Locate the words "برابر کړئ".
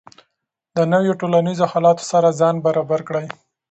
2.65-3.27